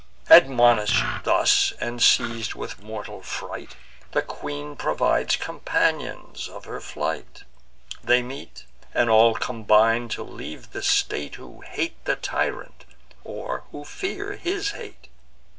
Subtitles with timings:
[0.31, 3.75] Admonish'd thus, and seiz'd with mortal fright,
[4.13, 7.43] The queen provides companions of her flight:
[8.03, 12.83] They meet, and all combine to leave the state, Who hate the tyrant,
[13.23, 15.07] or who fear his hate.